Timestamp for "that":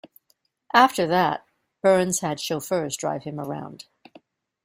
1.05-1.45